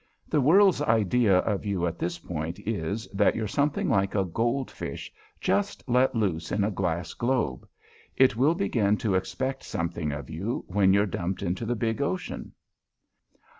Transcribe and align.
The 0.27 0.41
World's 0.41 0.81
idea 0.81 1.37
of 1.41 1.63
you 1.63 1.85
at 1.85 1.99
this 1.99 2.17
point 2.17 2.57
is, 2.67 3.07
that 3.13 3.35
you're 3.35 3.47
something 3.47 3.87
like 3.87 4.15
a 4.15 4.25
gold 4.25 4.71
fish 4.71 5.13
just 5.39 5.83
let 5.87 6.15
loose 6.15 6.51
in 6.51 6.63
a 6.63 6.71
glass 6.71 7.13
globe. 7.13 7.67
It 8.17 8.35
will 8.35 8.55
begin 8.55 8.97
to 8.97 9.13
expect 9.13 9.61
something 9.61 10.11
of 10.11 10.27
you 10.27 10.65
when 10.67 10.91
you're 10.91 11.05
dumped 11.05 11.43
into 11.43 11.67
the 11.67 11.75
big 11.75 12.01
Ocean. 12.01 12.53